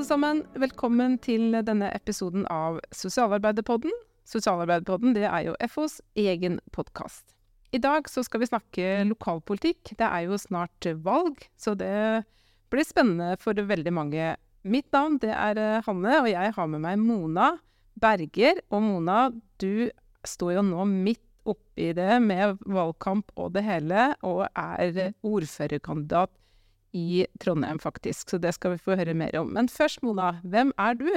[0.00, 0.38] alle sammen.
[0.56, 3.92] Velkommen til denne episoden av Sosialarbeiderpodden.
[4.24, 7.34] Sosialarbeiderpodden det er jo FOs egen podkast.
[7.76, 9.92] I dag så skal vi snakke lokalpolitikk.
[10.00, 12.24] Det er jo snart valg, så det
[12.72, 14.30] blir spennende for veldig mange.
[14.64, 17.50] Mitt navn det er eh, Hanne, og jeg har med meg Mona
[18.00, 18.64] Berger.
[18.72, 19.26] Og Mona,
[19.60, 19.90] du
[20.24, 26.32] står jo nå midt oppi det med valgkamp og det hele, og er ordførerkandidat
[26.92, 28.30] i Trondheim, faktisk.
[28.30, 29.52] Så det skal vi få høre mer om.
[29.54, 31.10] Men først, Mona, hvem er du?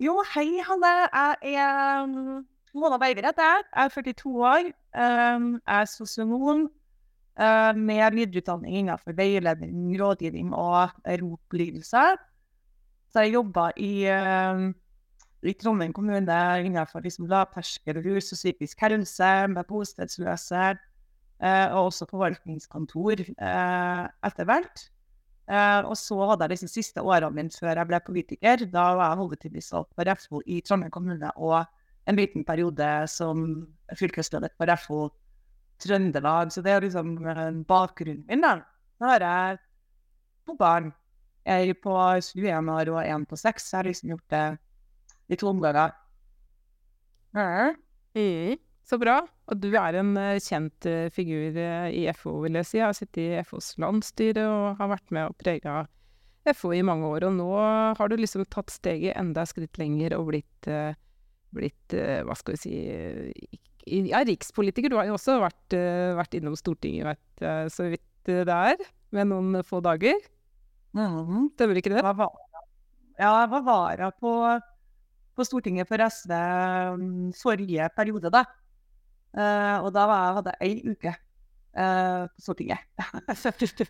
[0.00, 0.90] Jo, hei, Hanne.
[1.44, 3.64] Jeg er um, Mona Berger jeg.
[3.76, 4.70] Er 42 år.
[4.96, 6.68] Um, jeg er sosionom
[7.40, 12.04] uh, med videreutdanning innenfor veiledning, rådgivning og rotlydelse.
[13.10, 14.70] Så jeg jobber i, uh,
[15.42, 20.70] i Trondheim kommune innenfor liksom lavterskelrus og psykisk helse, med bostedsløse,
[21.44, 24.88] uh, og også forvaltningskontor uh, etter hvert.
[25.50, 28.62] Uh, og så hadde jeg liksom siste årene mine før jeg ble politiker.
[28.70, 31.64] Da var jeg hovedtillitsvalgt for FO i Trondheim kommune og
[32.08, 33.42] en liten periode som
[33.98, 35.00] fylkesleder for FO
[35.82, 36.52] Trøndelag.
[36.54, 37.16] Så det er liksom
[37.66, 38.46] bakgrunnen min.
[38.46, 38.60] da.
[39.00, 39.58] Nå har jeg
[40.46, 40.92] to barn.
[41.46, 43.72] Jeg er på 21 år og en på 6.
[43.72, 44.46] Jeg har liksom gjort det
[45.30, 45.90] i to omganger.
[48.14, 48.58] Mm.
[48.80, 48.88] Mm.
[48.88, 49.20] Så bra.
[49.50, 52.78] Og du er en uh, kjent uh, figur uh, i FO, vil jeg si.
[52.80, 55.84] Jeg har sittet i FOs landsstyre og har vært med og prega
[56.56, 57.28] FO i mange år.
[57.28, 57.48] Og nå
[57.98, 60.70] har du liksom tatt steget enda et skritt lenger og blitt,
[61.54, 62.78] blitt hva skal vi si
[64.10, 64.90] Ja, rikspolitiker.
[64.92, 65.76] Du har jo også vært,
[66.16, 68.80] vært innom Stortinget, vet så vidt det er,
[69.12, 70.16] med noen få dager.
[70.96, 71.50] Mm.
[71.54, 72.02] Stemmer ikke det?
[73.20, 74.32] Ja, jeg var vara på,
[75.36, 76.32] på Stortinget for SV
[76.96, 78.46] um, forrige periode, da.
[79.30, 81.12] Uh, og da var, hadde jeg ei uke
[81.78, 82.82] uh, på Stortinget.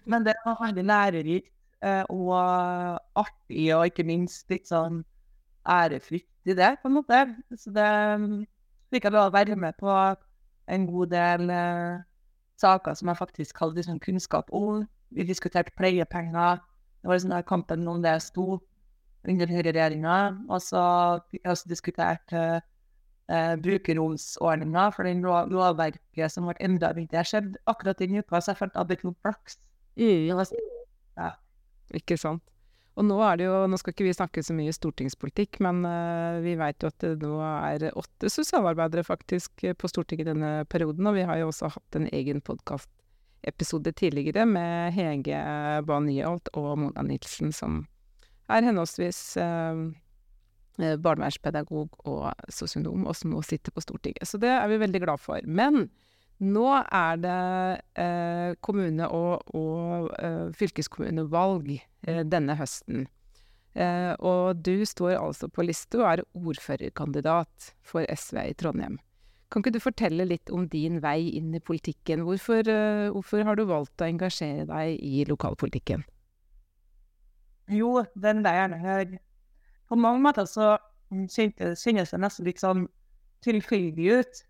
[0.13, 1.49] Men det var veldig lærerikt
[1.85, 2.35] uh, og
[3.23, 5.01] artig, og ikke minst litt sånn
[5.65, 7.23] ærefrykt i det, på en måte.
[7.57, 7.89] Så det
[8.93, 9.93] fikk jeg lov være med på
[10.71, 11.53] en god del
[12.61, 14.85] saker som jeg faktisk hadde liksom, kunnskap om.
[15.11, 16.61] Vi diskuterte pleiepenger.
[17.01, 18.61] Det var liksom kampen om det sto
[19.29, 20.19] under høyreregjeringa.
[20.53, 20.83] Og så
[21.31, 22.37] fikk jeg også diskutert
[23.31, 27.25] eh, brukerromsordninga for den lov lovverket som ble endra rundt det.
[27.29, 29.61] skjedde akkurat den uka, så jeg følte at det hadde flaks.
[31.17, 31.33] Ja.
[31.97, 32.43] Ikke sant.
[32.99, 36.41] Og nå er det jo, nå skal ikke vi snakke så mye stortingspolitikk, men uh,
[36.45, 41.07] vi vet jo at det nå er åtte sosialarbeidere faktisk på Stortinget denne perioden.
[41.09, 45.41] Og vi har jo også hatt en egen podkastepisode tidligere med Hege
[45.87, 47.85] Bae Nyholt og Mona Nilsen, som
[48.51, 50.10] er henholdsvis uh, Eh,
[50.81, 54.29] barnevernspedagog og sosionom, og som nå sitter på Stortinget.
[54.29, 55.45] Så det er vi veldig glad for.
[55.47, 55.89] Men
[56.41, 57.39] nå er det
[58.01, 63.07] eh, kommune- og, og eh, fylkeskommunevalg eh, denne høsten.
[63.77, 68.99] Eh, og du står altså på liste og er ordførerkandidat for SV i Trondheim.
[69.51, 72.25] Kan ikke du fortelle litt om din vei inn i politikken?
[72.27, 76.07] Hvorfor, eh, hvorfor har du valgt å engasjere deg i lokalpolitikken?
[77.71, 79.19] Jo, den veien her
[79.91, 80.77] på mange måter så
[81.11, 82.87] kjennes det nesten litt sånn
[83.45, 84.43] tilfeldig ut.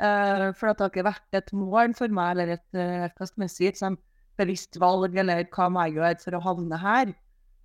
[0.00, 3.26] Uh, for at det har ikke vært et mål for meg, eller et, uh, hva
[3.28, 3.98] sånn
[4.40, 7.10] bevisst valg, eller hva må jeg gjøre for å havne her.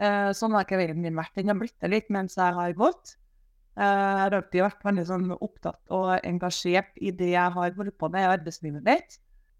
[0.01, 1.31] Uh, sånn har ikke veien min vært.
[1.37, 3.15] Den har blitt det litt mens jeg har gått.
[3.75, 8.07] Jeg har alltid vært veldig sånn opptatt og engasjert i det jeg har holdt på
[8.07, 9.17] med i arbeidslivet mitt.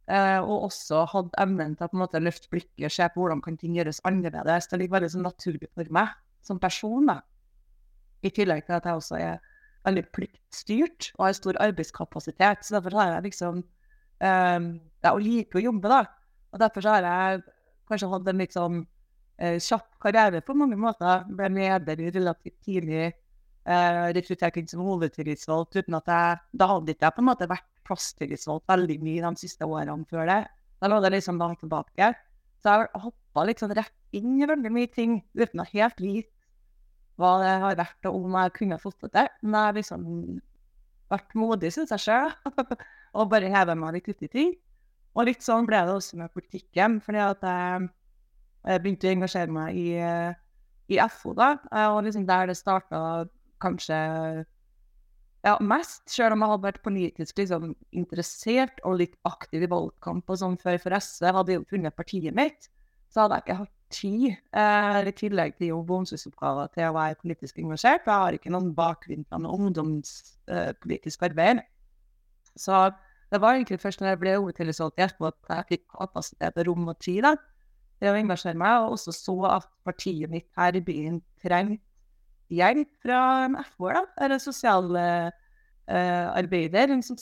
[0.08, 3.58] Og også hatt evnen til å på en måte løfte blikket, se på hvordan kan
[3.60, 4.70] ting gjøres annerledes.
[4.72, 6.16] Det ligger veldig sånn naturlig for meg
[6.48, 7.12] som person.
[7.12, 7.18] da.
[8.26, 9.44] I tillegg til at jeg også er
[9.86, 12.66] veldig pliktstyrt og har stor arbeidskapasitet.
[12.66, 14.68] Så derfor har jeg liksom um,
[15.06, 16.02] Jeg liker å jobbe, da.
[16.54, 17.44] Og derfor har jeg
[17.90, 21.28] kanskje hatt en sånn uh, kjapp karriere på mange måter.
[21.30, 23.14] Ble leder relativt tidlig.
[23.66, 27.48] Uh, rekruttert inn som hovedtillitsvalgt uten at jeg Da hadde ikke jeg på en måte
[27.50, 30.44] vært plasstillitsvalgt veldig mye de siste årene før det.
[30.82, 32.12] Da lå det liksom langt tilbake.
[32.62, 36.35] Så jeg hoppa liksom rett inn i veldig mye ting uten å helt vite
[37.20, 39.34] hva det har vært, og om jeg kunne fått det til.
[39.46, 40.08] Men jeg har liksom
[41.14, 42.34] vært modig, syns jeg sjøl,
[43.18, 44.56] og bare hevet meg litt uti ting.
[45.16, 47.88] Og litt sånn ble det også med politikken, fordi at jeg,
[48.68, 49.88] jeg begynte å engasjere meg i,
[50.92, 51.54] i FO, da.
[51.94, 53.00] Og liksom der det starta
[53.64, 54.00] kanskje
[55.46, 60.32] ja, mest, sjøl om jeg hadde vært politisk liksom, interessert og litt aktiv i valgkamp
[60.34, 62.70] og sånn før for SV, hadde jo funnet partiet mitt,
[63.14, 65.90] så hadde jeg ikke hatt tid, eh, i tillegg til og
[66.76, 68.06] til å være politisk engasjert.
[68.06, 71.64] Jeg har ikke noen bakgrunn fra noe ungdomspolitisk eh, arbeid.
[72.56, 72.92] Så
[73.32, 76.88] det var egentlig først når jeg ble hovedtillitsvalgt i etterpå at jeg fikk kapasitet rom
[76.92, 77.34] og tid da,
[78.00, 81.82] til å engasjere meg, og også så at partiet mitt her i byen trengte
[82.54, 85.34] hjelp fra FH, da, eller sosialarbeider,
[85.86, 87.18] Eh, noen som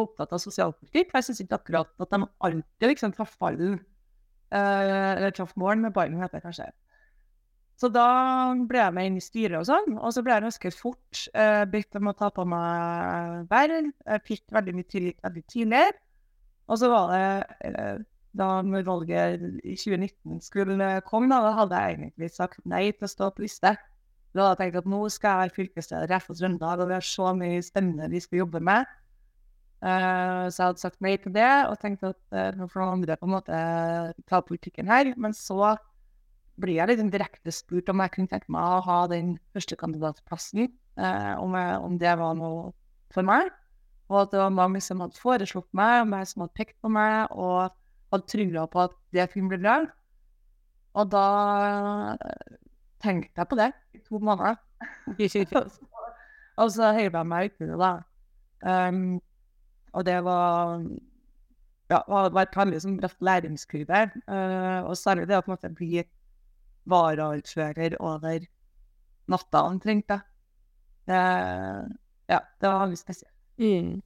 [0.00, 1.12] er opptatt av sosialpolitikk.
[1.12, 2.18] Jeg syns ikke akkurat at de
[2.48, 3.78] alltid liksom traff ballen,
[4.54, 6.68] eller traff mål med ballen, heter det kanskje.
[7.76, 8.06] Så da
[8.68, 11.64] ble jeg med inn i styret og sånn, og så ble jeg ganske fort eh,
[11.68, 13.90] bedt om å ta på meg verv.
[14.06, 15.98] Jeg fikk veldig mye tillit veldig tidligere.
[16.72, 17.26] Og så var det
[17.68, 17.98] eh,
[18.36, 23.12] da når valget i 2019 skulle komme, da, hadde jeg egentlig sagt nei til å
[23.12, 23.74] stå på liste.
[24.36, 26.96] Da hadde jeg tenkt at nå skal jeg være fylkesleder i FO Trøndelag, og vi
[26.96, 28.88] har så mye spennende vi skal jobbe med.
[29.86, 32.96] Uh, så jeg hadde sagt nei til det, og tenkte at uh, nå får noen
[32.96, 33.58] andre på en måte
[34.26, 35.12] ta politikken her.
[35.20, 35.76] Men så
[36.58, 40.72] blir jeg litt direkte spurt om jeg kunne tenke meg å ha den førstekandidatplassen.
[40.98, 42.72] Uh, om, jeg, om det var noe
[43.14, 43.52] for meg.
[44.10, 46.90] Og at det var mange som hadde foreslått meg, og mange som hadde pekt på
[46.90, 47.30] meg.
[47.30, 47.70] og
[48.12, 49.76] hadde trua på at det kunne bli bra.
[50.96, 51.26] Og da
[53.02, 54.58] tenkte jeg på det i to måneder.
[56.60, 57.92] og så hører jeg meg uti det, da.
[58.66, 59.18] Um,
[59.96, 60.82] og det var
[61.90, 64.02] ja, var et veldig sånn bratt læringskurve.
[64.26, 66.02] Uh, og særlig det å på en måte bli
[66.90, 68.46] varaordfører over
[69.30, 70.16] natta omtrent.
[71.06, 71.86] Uh,
[72.26, 73.32] ja, det var veldig spesielt.
[73.62, 73.96] Mm.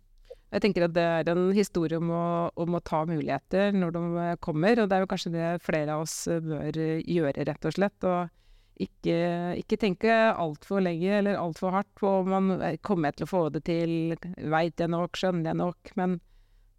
[0.50, 2.24] Jeg tenker at det er en historie om å,
[2.58, 6.04] om å, ta muligheter når de kommer, og det er jo kanskje det flere av
[6.04, 8.08] oss bør gjøre, rett og slett.
[8.08, 8.32] Og
[8.80, 9.16] ikke,
[9.60, 13.64] ikke tenke altfor lenge eller altfor hardt på om man kommer til å få det
[13.68, 16.20] til, veit jeg nok, skjønner jeg nok, men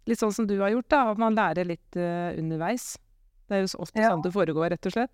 [0.08, 2.94] litt sånn som du har gjort, da, at man lærer litt uh, underveis.
[3.46, 4.12] Det er jo ofte ja.
[4.12, 5.12] sånn det foregår, rett og slett.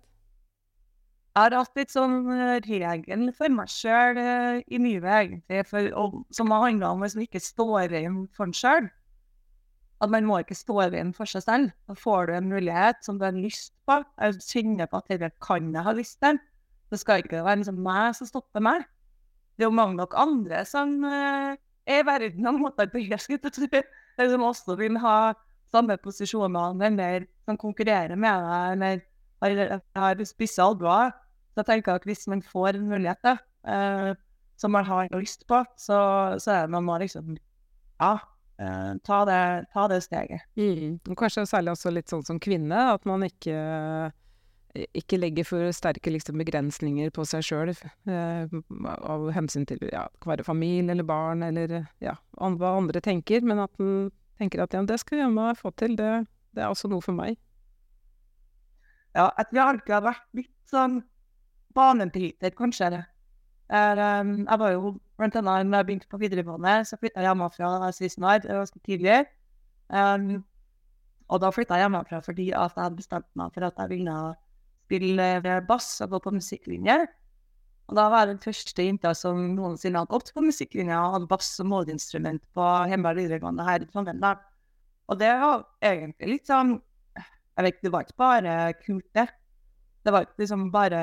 [1.37, 5.91] Jeg har hatt litt sånn eh, regel for meg sjøl uh, i livet, egentlig, for,
[5.99, 8.89] og, som har handla om hvis man ikke står igjen for seg sjøl.
[9.99, 11.71] At man må ikke stå igjen for seg selv.
[11.89, 13.99] Da får du en mulighet som du har lyst på.
[14.15, 16.39] Jeg kjenner på at dette kan jeg ha lyst til.
[16.89, 18.85] Det skal ikke være liksom meg som stopper meg.
[19.57, 21.53] Det er jo mange nok andre som uh,
[21.89, 23.39] er i verden og måtte beherske.
[23.41, 25.33] det som også vil ha
[25.71, 29.05] samme posisjoner, eller som konkurrerer med deg,
[29.41, 31.13] eller har spisse albuer.
[31.53, 34.11] Så jeg tenker at hvis man får en mulighet eh,
[34.57, 35.99] som man har lyst på, så,
[36.39, 37.37] så er man må liksom
[37.99, 38.13] ja,
[38.59, 39.41] eh, ta, det,
[39.73, 40.45] ta, det, steget.
[40.55, 40.99] Mm.
[41.17, 43.57] Kanskje særlig også litt sånn som kvinne, at man ikke,
[44.75, 50.45] ikke legger for sterke liksom, begrensninger på seg sjøl eh, av hensyn til ja, være
[50.45, 54.99] familie eller barn eller ja, hva andre tenker, men at en tenker at ja, det
[55.01, 56.11] skal jeg få til, det,
[56.55, 57.39] det er også noe for meg.
[59.17, 60.99] Ja, at vi alltid har vært litt sånn
[61.75, 63.01] banebryter, kanskje.
[63.69, 67.29] Er, um, jeg var jo blant annet da jeg begynte på videregående, så flytta jeg
[67.29, 69.17] hjemmefra da jeg var 16 år, ganske tidlig.
[69.89, 70.29] Um,
[71.29, 74.15] og da flytta jeg hjemmefra fordi at jeg hadde bestemt meg for at jeg ville
[74.89, 76.99] spille bass og gå på musikklinje.
[77.89, 81.29] Og da var jeg den første jenta som noensinne hadde gått på musikklinja og hadde
[81.29, 84.21] bass som måleinstrument på Hjemberg videregående her i Trondheim.
[85.09, 86.77] Og det var egentlig litt sånn
[87.17, 88.51] Jeg vet, ikke, det var ikke bare
[88.85, 89.25] kult, det.
[90.05, 90.99] Det var ikke liksom bare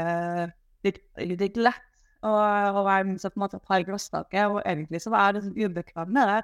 [0.87, 1.83] litt, litt lett
[2.25, 5.69] å, å være med på en måte par glasstaket, og egentlig så var jeg litt
[5.69, 6.39] ubekvem med det.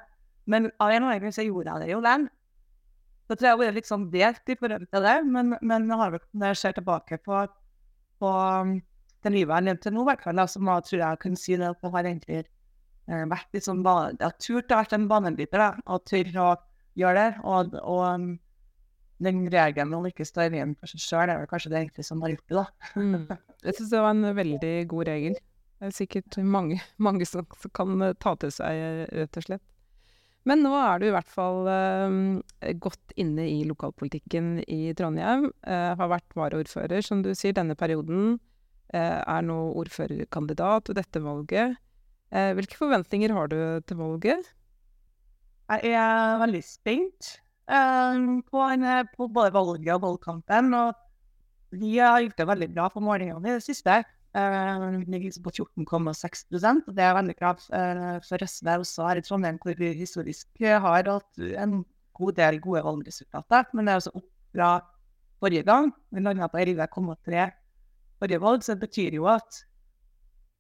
[0.52, 2.28] Men av en eller annen grunn så gjorde jeg det jo den.
[3.29, 5.91] Så tror jeg jeg har vært litt sånn delt i forhold til det, men, men
[5.94, 7.44] har, når jeg ser tilbake på,
[8.22, 8.81] på den
[9.22, 11.84] det livet jeg nevnte nå, hvert fall, så tror jeg jeg kunne si det at
[11.94, 16.34] har egentlig eh, vært litt sånn Jeg har turt å være en banebryter, og turt
[16.38, 16.48] å
[16.98, 17.44] gjøre det.
[17.46, 18.26] Og, og um,
[19.22, 22.22] den regelen om ikke står igjen for seg sjøl, er vel kanskje det egentlig som
[22.24, 22.67] har gjort det, da.
[22.98, 23.26] mm.
[23.62, 25.38] Jeg syns det var en veldig god regel.
[25.82, 27.46] Det er sikkert mange, mange som,
[27.79, 29.67] kan eh, ta til seg, eh, rett og slett.
[30.49, 35.51] Men nå er du i hvert fall eh, godt inne i lokalpolitikken i Trondheim.
[35.63, 38.41] Eh, har vært varaordfører, som du sier, denne perioden.
[38.93, 41.79] Eh, er nå ordførerkandidat ved dette valget.
[42.32, 44.51] Eh, hvilke forventninger har du til valget?
[45.72, 47.37] Jeg er veldig spent.
[47.70, 50.75] Ehm, på, eh, på, både valget og valgkampen.
[50.75, 54.03] Og vi har gjort det veldig bra på målingene i det siste.
[54.32, 59.58] Ligger på 14,6 og det er veldig bra uh, for SV også her i Trondheim,
[59.60, 61.82] hvor vi historisk har hatt en
[62.17, 63.69] god del gode valgresultater.
[63.72, 64.70] Men det er altså opp fra
[65.43, 65.93] forrige gang.
[66.10, 67.51] Vi landa på 11,3
[68.22, 69.62] forrige valg, så det betyr jo at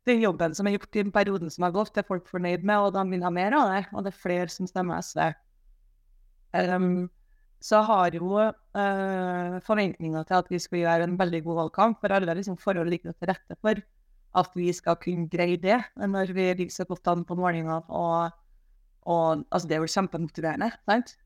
[0.06, 2.94] den jobben som er gjort i perioden som har gått, er folk fornøyd med, og
[2.96, 3.82] de vil ha mer av det.
[3.92, 5.28] Og det er flere som stemmer SV.
[6.52, 7.06] Um,
[7.62, 12.00] så har jo uh, forventninger til at vi skal gjøre en veldig god valgkamp.
[12.02, 13.82] For alle liksom, forhold ligger til rette for
[14.42, 17.82] at vi skal kunne greie det når vi ligger så godt an på målingene.
[17.88, 18.30] Og,
[19.06, 20.72] og altså, det er jo kjempemotiverende.
[20.88, 21.16] sant?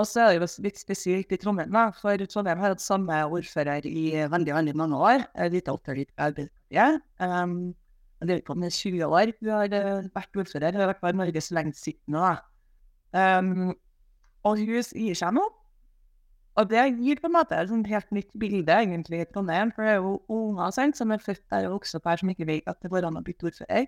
[0.00, 3.18] Og så er det jo litt spesielt i Trondheim, da, for Trondheim har hatt samme
[3.28, 5.24] ordfører i veldig veldig mange år.
[5.52, 7.02] Litt alternativt Arbeiderpartiet.
[7.20, 7.74] Um,
[8.22, 10.72] det er 20 år hun har eh, vært ordfører.
[10.72, 12.22] Hun har vært Norges lengstsittende.
[13.12, 13.38] da.
[13.38, 13.74] Um,
[14.48, 15.44] og hus gir seg nå.
[16.60, 19.94] Og det gir på en måte et helt nytt bilde egentlig i Trondheim, for det
[19.94, 22.68] er jo unger sant, som er født der og vokst opp her, som ikke vet
[22.68, 23.86] at det går an å bytte ordfører.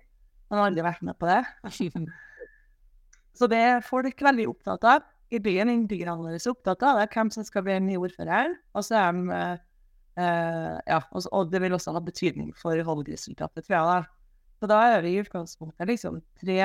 [0.49, 1.43] Man har aldri vært med på det.
[3.37, 5.05] Så det er folk veldig opptatt av.
[5.33, 8.53] I byen er innbyggerne våre opptatt av det, hvem som skal bli ny ordfører.
[8.77, 13.65] Og så er de uh, Ja, og, og, det vil også ha betydning for valgresultatet,
[13.65, 13.85] tror jeg.
[13.89, 14.51] da.
[14.61, 16.59] Så da er vi i utgangspunktet liksom tre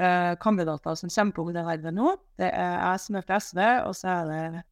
[0.00, 2.14] uh, kandidater som kommer på det vervet nå.
[2.40, 4.64] Det er jeg som er fra SV, og så er det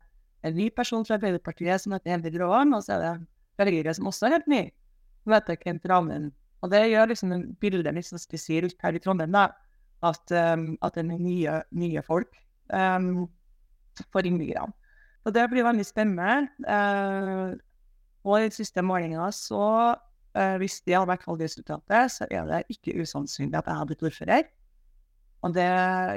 [0.46, 3.14] en ny person fra Arbeiderpartiet som heter Envid Gråen, og så er det
[3.60, 4.62] velgere som også er helt ny,
[5.24, 6.30] som heter Kent Ramen.
[6.64, 9.50] Og det gjør liksom bildet litt sånn spesielt her i Trondheim, da,
[10.06, 12.36] at, um, at det er nye, nye folk
[12.72, 13.26] um,
[14.12, 14.74] for innbyggerne.
[15.26, 16.46] Og det blir veldig spennende.
[16.62, 17.56] Uh,
[18.26, 19.64] og i siste målinga så,
[20.38, 24.06] uh, hvis det hadde vært valgresultatet, så er det ikke usannsynlig at jeg hadde blitt
[24.06, 24.46] ordfører.
[25.46, 25.66] Og det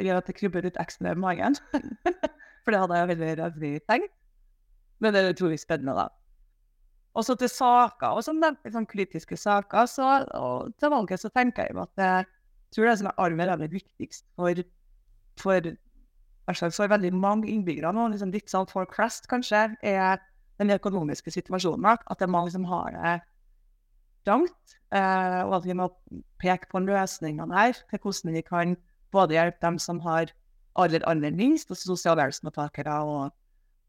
[0.06, 1.58] gjør at det krybber litt ekstra i magen.
[2.64, 4.16] For det hadde jeg veldig, veldig tenkt.
[5.00, 6.10] Men det er utrolig spennende, da.
[7.18, 11.68] Og så til saker og sånn, sånn kritiske saker, så, og til valget så tenker
[11.68, 12.28] jeg at jeg
[12.76, 14.62] tror det som er aller, aller viktigst for,
[15.42, 15.72] for,
[16.54, 20.22] for veldig mange innbyggere nå, liksom litt sånn for flest kanskje, er
[20.62, 21.90] den økonomiske situasjonen.
[21.98, 23.16] At det er mange som har det
[24.28, 25.90] trangt, eh, og at vi må
[26.44, 28.78] peke på løsningene her til hvordan vi kan
[29.14, 30.32] både hjelpe dem som har
[30.80, 33.34] aller, aller minst, altså sosialhjelpsmottakere og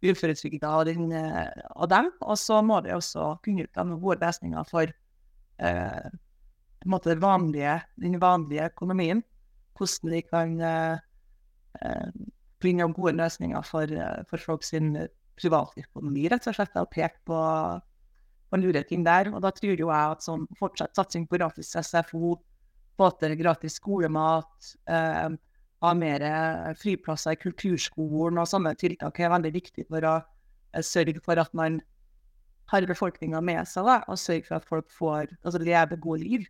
[0.00, 2.10] uføretrygda og, eh, og dem.
[2.20, 4.90] Og så må vi også kunne utdanne gode løsninger for
[5.60, 6.10] eh,
[6.88, 9.22] måte, vanlige, den vanlige økonomien.
[9.76, 10.98] Hvordan de kan eh,
[11.80, 12.12] eh
[12.60, 14.92] finne gode løsninger for, eh, for folk sin
[15.40, 17.38] privatøkonomi, rett og slett, og peke på,
[18.50, 19.32] på lure ting der.
[19.32, 22.36] Og da tror jo jeg at sånn fortsatt satsing på gratis SFO,
[23.00, 25.30] få gratis skolemat, eh,
[25.80, 26.24] ha mer
[26.76, 31.52] friplasser i kulturskolen og sånne tiltak er veldig viktig for å eh, sørge for at
[31.56, 31.80] man
[32.70, 36.44] har befolkninga med seg, da, og sørge for at folk får altså leve gode liv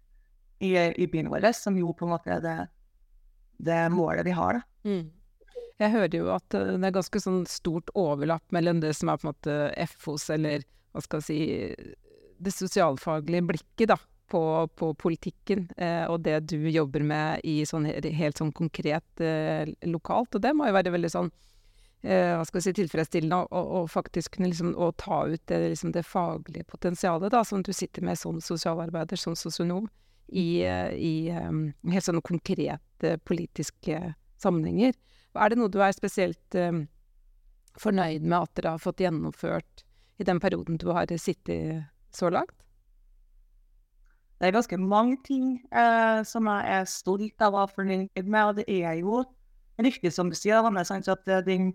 [0.61, 2.59] i, i byen vår, som jo på en måte er det,
[3.71, 4.61] det målet vi har.
[4.61, 4.91] da.
[4.91, 5.09] Mm.
[5.81, 9.21] Jeg hører jo at eh, det er ganske sånn stort overlapp mellom det som er
[9.21, 11.95] på en måte FOs, eller hva skal jeg si,
[12.43, 14.43] det sosialfaglige blikket, da, på,
[14.79, 20.37] på politikken eh, og det du jobber med i sånn helt sånn konkret eh, lokalt.
[20.37, 21.31] Og det må jo være veldig sånn
[22.03, 25.95] eh, hva skal vi si, tilfredsstillende å faktisk kunne liksom, å ta ut det, liksom,
[25.97, 29.91] det faglige potensialet da, som du sitter med som sosialarbeider, som sosionom,
[30.31, 33.99] i, eh, i um, helt sånne konkrete politiske
[34.41, 34.95] sammenhenger.
[35.35, 36.85] Er det noe du er spesielt um,
[37.81, 39.85] fornøyd med at dere har fått gjennomført
[40.21, 42.55] i den perioden du har sittet så langt?
[44.41, 48.41] Det er ganske mange ting eh, som jeg er stolt av å ha fornøyd med,
[48.41, 49.21] og det er jo
[49.85, 51.75] riktig som du sier, Anne, at den,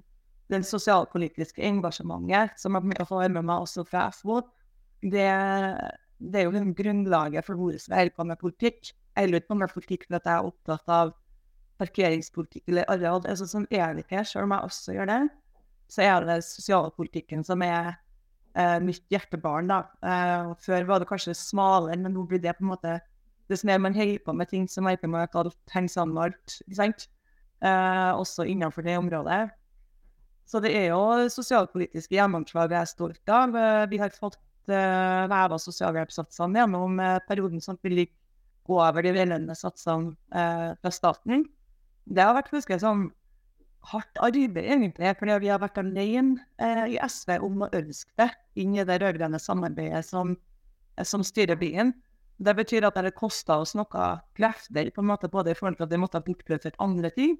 [0.49, 4.39] den sosialpolitiske engasjementet som jeg får med meg også fra FO,
[5.05, 5.27] det,
[6.17, 8.91] det, er jo den grunnlaget for hvordan jeg holder på med politikk.
[9.15, 11.13] Jeg holder på med politikk fordi jeg er opptatt av
[11.77, 13.21] parkeringspolitikk eller areal.
[13.29, 15.21] Altså, som er ikke, selv om jeg også gjør det.
[15.91, 17.93] Så er det sosialpolitikken som er
[18.55, 19.67] eh, mitt hjertebarn.
[19.67, 19.81] da.
[20.03, 22.99] Eh, før var det kanskje smalere, men nå blir det på en måte
[23.49, 25.27] det som er man holder på med ting må
[25.73, 26.61] henge sammen med alt.
[26.65, 27.07] ikke sant?
[27.61, 29.49] Eh, også innenfor det området.
[30.45, 33.55] Så det er jo sosialpolitiske gjennomslag jeg er stolt av.
[33.55, 34.37] Eh, vi har fått
[34.69, 38.05] eh, heva sosialhjelpssatsene gjennom uh, perioden som vil
[38.65, 41.45] gå over de gjeldende satsene uh, fra staten.
[42.05, 43.07] Det har vært ganske sånn
[43.91, 45.13] hardt arbeid, egentlig.
[45.19, 48.99] Fordi vi har vært alene eh, i SV om å ønske det inn i det
[49.01, 50.35] rød-grønne samarbeidet som,
[51.03, 51.93] som, styrer byen.
[52.37, 55.79] Det betyr at det har kosta oss noe krefter, på en måte både i forhold
[55.79, 57.37] til at vi måtte ha bortprioritert andre ting,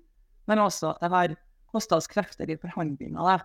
[0.48, 1.36] men også at det har
[1.74, 3.44] kosta oss krefter i forhandlinger.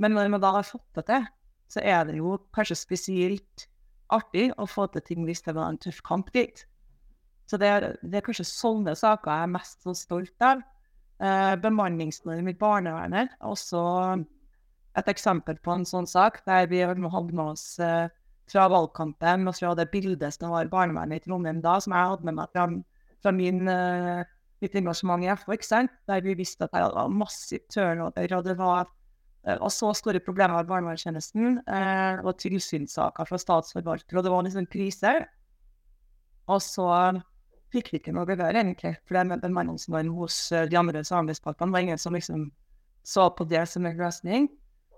[0.00, 1.28] Men når vi da har fått det til,
[1.70, 3.66] så er det jo kanskje spesielt
[4.10, 6.64] artig å få til ting hvis det var en tøff kamp dit.
[7.50, 10.62] Så det er, det er kanskje sånne saker jeg er mest så stolt av.
[11.20, 13.80] Eh, bemanningsnorm i barnevernet er også
[14.96, 18.08] et eksempel på en sånn sak, der vi hadde med oss eh,
[18.50, 22.26] fra valgkampen og fra det bildet som var barnevernet i Trondheim da, som jeg hadde
[22.26, 22.64] med meg fra,
[23.22, 24.24] fra min, uh,
[24.64, 25.54] mitt engasjement i FO,
[26.08, 28.88] der vi visste at det var massivt turnover, og det var
[29.60, 31.62] og så store problemer med barnevernstjenesten,
[32.20, 35.14] og tilsynssaker fra statsforvalter, og det var liksom krise.
[36.52, 36.90] Og så
[37.74, 38.96] fikk vi ikke noe gehør, egentlig.
[39.06, 42.48] For det med bemanningsnorm hos uh, de andre samarbeidspartene var ingen som liksom
[43.06, 44.48] så på det som en løsning.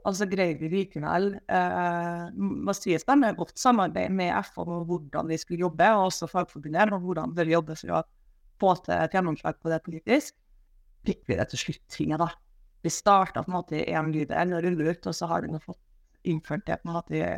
[0.02, 4.80] Og så greide vi likevel eh, må sies det med godt samarbeid med FH om
[4.88, 8.02] hvordan vi skulle jobbe, og også Fagforbundet og hvordan vi jobbe for å
[8.62, 10.34] få til et gjennomslag på det politisk.
[11.06, 12.32] Fikk vi det til slutt, ting da.
[12.82, 15.52] Vi starta på en måte i én bydel og rullet ut, og så har vi
[15.52, 15.78] nå fått
[16.26, 17.30] innført det på en måte i,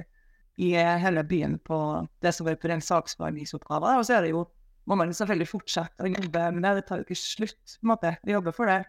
[0.64, 0.72] i
[1.04, 1.78] hele byen på
[2.24, 4.00] det som var på den saksbehandlingsoppgaven.
[4.00, 4.46] Og så er det jo
[4.88, 6.72] må man selvfølgelig fortsette å jobbe med det.
[6.78, 8.12] Det tar jo ikke slutt, på en måte.
[8.24, 8.82] Vi jobber for det.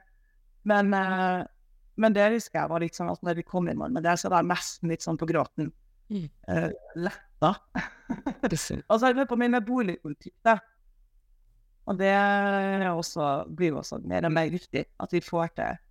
[0.68, 1.46] Men, uh,
[2.02, 4.32] men det husker jeg var litt sånn at når vi kom inn med det, så
[4.32, 5.72] var jeg nesten litt sånn på gråten.
[6.12, 6.28] Mm.
[6.50, 6.70] Uh,
[7.08, 7.54] letta.
[8.46, 10.58] og så har jeg på med boligpolitikk, da.
[11.86, 12.12] Og det
[12.90, 14.88] også, blir også mer og mer viktig.
[15.00, 15.82] At vi får til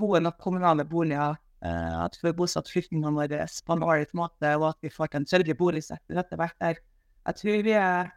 [0.00, 1.38] gode nok kommunale boliger.
[1.64, 5.12] Uh, at vi får bosatt flyktningene våre på en ålreit måte, og at vi får
[5.12, 6.58] til en sørgelig boligsektor etter hvert.
[6.60, 6.82] der.
[7.26, 8.10] Jeg tror vi er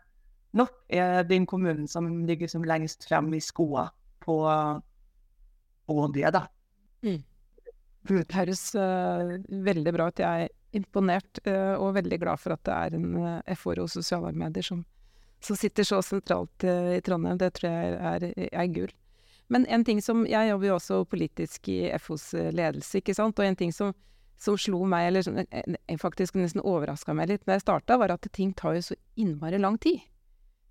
[0.58, 3.90] nok er den kommunen som ligger som lengst frem i skoa
[4.24, 4.38] på,
[5.86, 6.46] på det, da.
[7.06, 7.22] Mm.
[8.10, 9.36] Det høres uh,
[9.68, 10.22] veldig bra ut.
[10.22, 14.66] Jeg er imponert uh, og veldig glad for at det er en uh, FHO sosialarbeider
[14.66, 14.84] som,
[15.44, 17.40] som, sitter så sentralt i Trondheim.
[17.42, 18.94] Det tror jeg er, er gull.
[19.50, 23.40] Men en ting som Jeg jobber jo også politisk i FOs ledelse, ikke sant.
[23.40, 23.96] Og en ting som,
[24.38, 25.40] som slo meg, eller som
[25.98, 29.58] faktisk nesten overraska meg litt da jeg starta, var at ting tar jo så innmari
[29.58, 30.06] lang tid.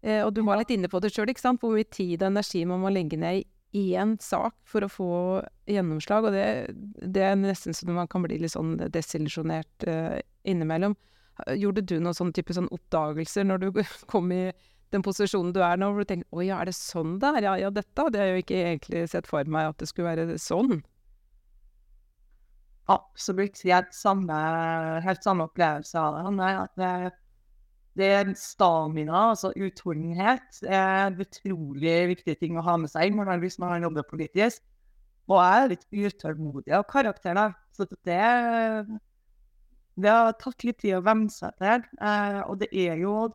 [0.02, 1.30] Eh, og du var litt inne på det sjøl.
[1.32, 3.44] Hvor mye tid og energi man må legge ned
[3.76, 5.10] i én sak for å få
[5.68, 6.72] gjennomslag, og det,
[7.04, 10.16] det, er nesten så man kan bli litt sånn desillusjonert uh,
[10.48, 10.96] innimellom.
[11.52, 14.46] Gjorde du noen sånn type sånn oppdagelser når du kom i
[14.94, 17.44] den posisjonen du er nå, hvor du tenker 'Å ja, er det sånn det er?
[17.44, 20.38] Ja, ja, dette hadde jeg jo ikke egentlig sett for meg at det skulle være
[20.40, 20.80] sånn'.
[22.88, 23.60] Absolutt.
[23.68, 24.36] Helt samme,
[25.04, 26.52] helt samme opplevelse av det.
[26.56, 27.12] At det
[27.98, 33.40] det er stamina, altså utholdenhet, er en utrolig viktig ting å ha med seg inn
[33.42, 34.62] hvis man jobber politisk.
[35.28, 37.50] Og jeg er litt utålmodig av karakter, da.
[37.76, 38.22] Så det,
[40.00, 41.84] det har tatt litt tid å venne seg til.
[42.00, 43.28] Eh, og det er jo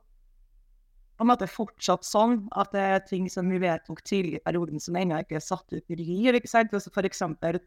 [1.14, 4.82] på en måte fortsatt sånn at det er ting som vi vedtok tidlig i perioden
[4.82, 6.34] som ennå ikke er satt ut i liv.
[6.34, 6.74] ikke sant?
[6.74, 7.62] Altså for eksempel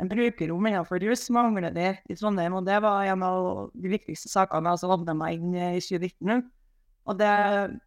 [0.00, 4.30] en brukerrom innenfor rus mangler det i Trondheim, og det var en av de viktigste
[4.32, 6.44] sakene jeg hadde meg inn i 2019.
[7.10, 7.32] Og det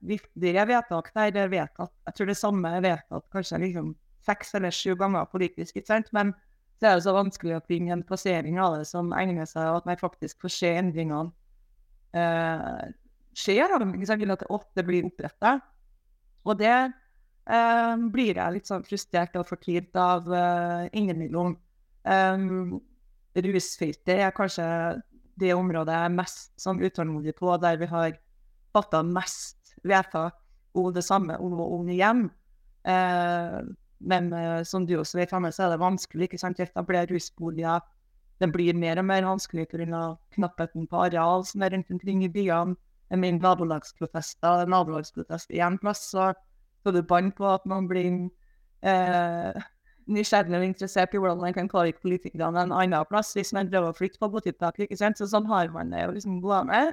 [0.03, 3.93] viktige vedtak der det er vedtatt Jeg tror det samme er vedtatt kanskje liksom
[4.25, 6.11] seks eller sju ganger politisk, ikke sant?
[6.15, 6.33] men
[6.79, 9.79] så er det så vanskelig å finne en plassering av det som egner seg, og
[9.79, 11.31] at man faktisk får se endringene
[12.19, 12.81] eh,
[13.37, 13.75] skjer.
[13.85, 14.25] Ikke sant?
[14.35, 15.53] At det ofte blir oppretta.
[16.43, 21.55] Og det eh, blir jeg litt sånn frustrert og fortvilt av eh, innimellom.
[22.05, 22.81] Um,
[23.35, 24.65] rusfeltet er kanskje
[25.41, 28.13] det området jeg er mest sånn utålmodig på, der vi har
[28.75, 30.37] fatta mest vedtak
[30.75, 32.27] om det samme om og om igjen.
[32.85, 33.65] Uh,
[34.05, 37.83] men uh, som du også vet, så er det vanskelig ikke sant, å etablere rusboliger.
[38.39, 40.17] Det blir mer og mer vanskelig pga.
[40.35, 42.75] knappheten på areal som er rundt omkring i byene.
[43.15, 46.33] Med nabolagsprotester, nabolagsprotest i én plass, så
[46.83, 48.29] får du bann på at man blir
[48.83, 49.61] uh,
[50.11, 53.89] nysgjerrig og interessert i hvordan man kan påvirke politikerne en annen plass hvis man prøver
[53.89, 54.77] å flytte på botiltak.
[54.79, 55.17] ikke sant?
[55.17, 56.83] Så sånn har man det jo liksom gående.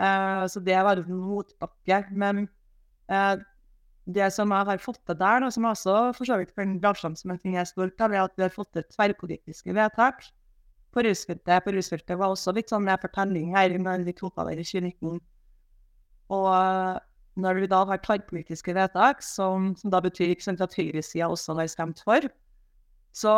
[0.00, 2.02] Uh, så det var en motbakke.
[2.10, 2.46] Men
[3.12, 3.36] uh,
[4.08, 6.78] det som jeg har fått til der, og som jeg også for så vidt kan
[6.82, 8.86] dra fram som en ting jeg er stolt av, er at vi har fått til
[8.94, 10.24] tverrpolitiske vedtak.
[10.90, 15.20] På rusfeltet, på rusfeltet var også litt sånn fortelling her vi tok i 2019.
[16.30, 16.48] Og
[17.42, 21.56] når vi da har tverrpolitiske vedtak, som, som, da betyr ikke sant, at høyresida også
[21.58, 22.28] har stemt for,
[23.16, 23.34] så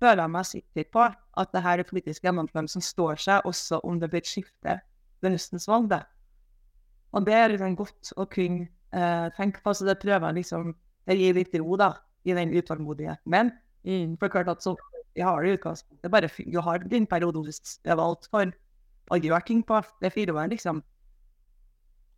[0.00, 1.06] føler jeg meg sikker på
[1.40, 4.76] at det her er politisk gjennomføring som står seg også om det blir et skifte
[5.20, 5.94] ved høstens valg.
[7.12, 10.72] Og det er liksom godt å kunne eh, tenke på, så det prøver jeg liksom
[11.08, 11.94] Det gir litt ro da,
[12.28, 13.48] i den utålmodigheten min.
[13.88, 14.16] Mm.
[14.20, 14.76] For klart at så
[15.16, 18.52] jeg har det i utgangspunktet bare du har din periode hvis det er valgt for
[19.10, 19.80] å gjøre ting på.
[20.00, 20.82] Det er fire år, liksom.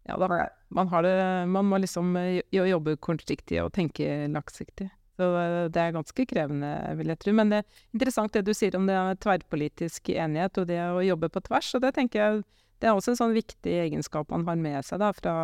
[0.09, 4.89] Ja da, man har det Man må liksom eh, jobbe kortsiktig og tenke langsiktig.
[5.21, 7.35] Så eh, det er ganske krevende, vil jeg tro.
[7.39, 11.05] Men det er interessant det du sier om det er tverrpolitisk enighet og det å
[11.05, 11.71] jobbe på tvers.
[11.77, 12.43] Og det tenker jeg
[12.83, 15.35] det er også en sånn viktig egenskap man har med seg da, fra,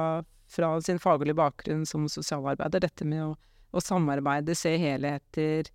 [0.50, 2.82] fra sin faglige bakgrunn som sosialarbeider.
[2.82, 3.32] Dette med å,
[3.70, 5.70] å samarbeide, se helheter,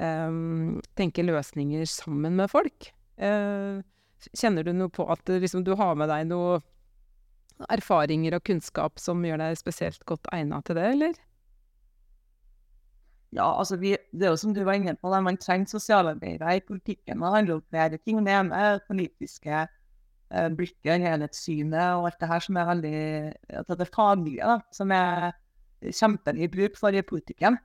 [0.00, 2.88] um, tenke løsninger sammen med folk.
[3.20, 3.84] Uh,
[4.32, 6.62] kjenner du noe på at liksom, du har med deg noe
[7.72, 11.20] erfaringer og kunnskap som gjør deg spesielt godt egna til det, eller?
[13.32, 16.58] Ja, altså vi, det er jo som du var inne på, da, man trenger sosialarbeidere
[16.58, 17.22] i politikken.
[17.22, 18.20] Det handler om flere ting.
[18.26, 22.98] Det ene er politiske eh, blikket, helhetssynet og alt det her som er veldig
[23.62, 25.30] at det faglige, da, som er
[25.82, 27.56] kjempelig bruk for i politikken.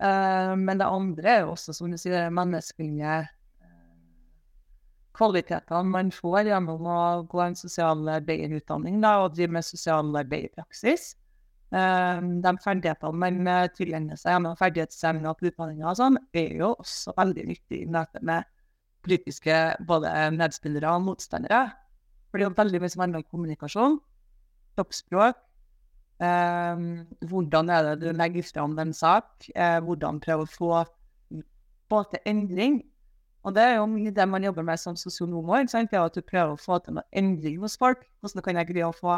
[0.00, 3.20] Uh, men det andre er jo også, som du sier, menneskelige
[5.16, 11.14] kvalitetene man får gjennom å gå en sosialarbeiderutdanning og drive med sosialarbeiderpraksis.
[11.70, 17.14] Uh, de ferdighetene man uh, tilegner seg gjennom ferdighetstrening og utdanninga sånn, er jo også
[17.14, 18.48] veldig nyttig i møte med
[19.06, 21.68] politiske både medspillere og motstandere.
[22.30, 24.00] For det er veldig mye som handler om kommunikasjon,
[24.78, 25.38] toppspråk,
[26.26, 26.82] uh,
[27.30, 29.50] hvordan er det du legger fram en sak,
[29.86, 30.72] hvordan prøve å få,
[31.90, 32.82] få til endring
[33.40, 36.52] og det er jo mye det man jobber med som sosionom òg, at du prøver
[36.52, 38.02] å få til noe endring hos folk.
[38.20, 39.16] Hvordan kan jeg greie å få,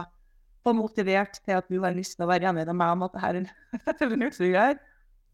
[0.62, 3.16] få motivert til at du har lyst til å være enig med meg om at
[3.16, 3.48] dette er en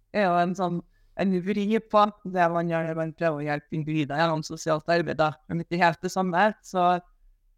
[0.09, 0.81] Det er jo en sånn
[1.19, 5.19] en vri på det man gjør når man prøver å hjelpe individer gjennom sosialt arbeid.
[5.19, 5.33] da.
[5.51, 6.85] Men ikke helt det samme, så,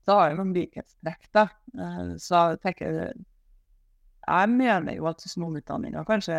[0.08, 1.44] da har jeg noen likhetstrekk, da.
[1.76, 2.96] Eh, så jeg tenker
[4.30, 6.38] Jeg mener jo at sosionomutdanninga kanskje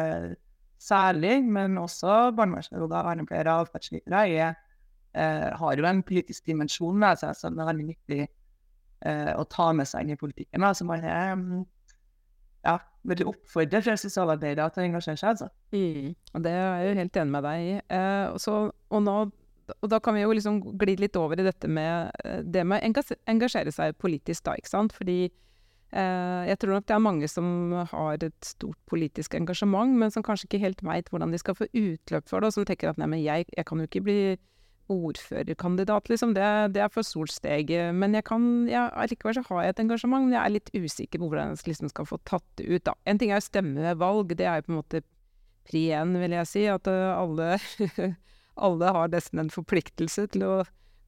[0.81, 4.55] særlig, men også barnevernsråder, vernepleiere og avferdslærere er
[5.13, 9.71] eh, har jo en politisk dimensjon med seg som er veldig nyttig eh, å ta
[9.75, 10.63] med seg inn i politikken.
[10.65, 11.65] Altså man er mm,
[12.65, 12.77] ja,
[13.09, 15.29] veldig oppfordrer fra sosialarbeidere til å engasjere seg.
[15.33, 15.49] altså.
[15.73, 16.15] Mm.
[16.45, 17.75] Det er jeg jo helt enig med deg i.
[17.97, 19.17] Eh, så, og, nå,
[19.77, 22.81] og, da kan vi jo liksom gli litt over i dette med eh, det med
[22.81, 24.95] å engasjere seg politisk, da, ikke sant.
[24.97, 30.13] Fordi eh, jeg tror nok det er mange som har et stort politisk engasjement, men
[30.13, 32.93] som kanskje ikke helt veit hvordan de skal få utløp for det, og som tenker
[32.93, 34.21] at nei, men jeg, jeg kan jo ikke bli
[34.91, 36.33] ordførerkandidat, liksom.
[36.35, 37.71] Det, det, er for stort steg.
[37.95, 41.21] Men jeg kan, ja, Likevel så har jeg et engasjement, men jeg er litt usikker
[41.21, 42.83] på hvordan jeg liksom skal få tatt det ut.
[42.87, 42.95] Da.
[43.09, 45.03] En ting er å stemme ved valg, det er jo på en måte
[45.69, 46.65] pri én, vil jeg si.
[46.71, 47.55] At uh, alle,
[48.67, 50.53] alle har nesten en forpliktelse til å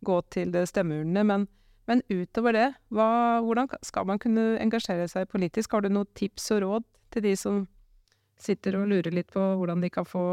[0.03, 1.25] gå til stemmeurnene.
[1.27, 1.45] Men,
[1.89, 3.11] men utover det, hva,
[3.45, 5.75] hvordan skal man kunne engasjere seg politisk?
[5.75, 7.63] Har du noen tips og råd til de som
[8.41, 10.25] sitter og lurer litt på hvordan de kan få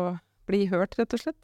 [0.51, 1.39] bli hørt, rett og slett?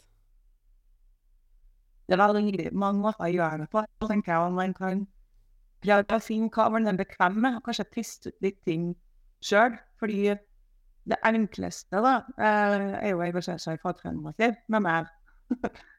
[2.07, 3.83] Det er veldig mange måter å gjøre det på.
[3.83, 5.07] Jeg tenker jeg man kan
[5.83, 8.93] prøve å finne hva man er bekvem med, og kanskje teste ut litt ting
[9.45, 9.75] sjøl.
[10.01, 10.37] Fordi
[11.07, 15.11] det enkleste da, eh, er jo å engasjere seg i fagforeninger med meg.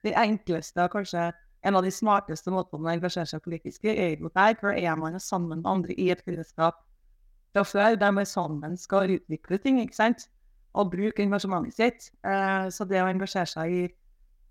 [0.04, 1.30] det enkleste, og kanskje
[1.67, 4.96] en av de smarteste måtene å engasjere seg politisk i, er jo der, for er
[5.00, 6.82] man sammen med andre i et fellesskap
[7.56, 10.28] fra før, der man sammen skal utvikle ting, ikke sant?
[10.78, 12.12] Og bruke engasjementet sitt.
[12.28, 13.88] Eh, så det å engasjere seg i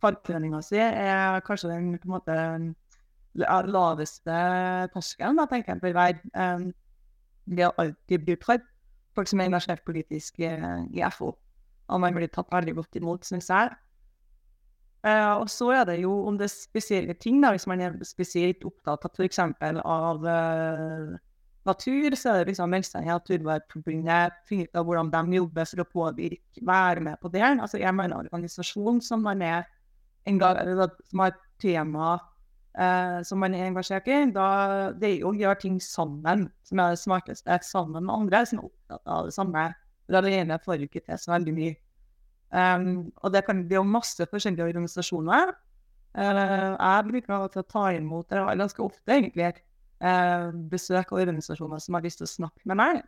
[0.03, 2.37] fagforeninga si er kanskje den på en måte
[3.37, 4.37] laveste
[4.95, 6.71] terskelen, tenker jeg, bør være um,
[7.47, 8.63] det å alltid bli for
[9.17, 10.53] folk som er engasjert politisk i,
[10.97, 11.33] i FO.
[11.87, 13.75] Og man blir tatt veldig godt imot, syns jeg.
[15.07, 17.95] Uh, og så er det jo om det er spesielle ting, da, hvis man er
[18.05, 19.39] spesielt opptatt av f.eks.
[19.39, 21.15] av uh,
[21.67, 25.71] natur, så er det liksom melde seg i Naturvernforbundet, finne ut av hvordan de jobber
[25.71, 27.45] for å påvirke, være med på det.
[27.47, 29.67] Altså, jeg mener organisasjonen organisasjon som man er
[30.27, 32.17] som har et tema
[32.79, 34.47] eh, som man er engasjert i, da
[34.97, 38.61] det er jo å gjøre ting sammen som er det smarteste, sammen med andre som
[38.61, 39.67] er opptatt av det samme.
[40.07, 41.77] Det alene får ikke til så veldig mye.
[42.57, 45.51] Um, og det, kan, er jo masse forskjellige organisasjoner.
[46.17, 49.51] Uh, jeg bruker til å ta imot, det er ganske ofte egentlig,
[50.05, 53.03] uh, besøk av organisasjoner som har lyst til å snakke med meg.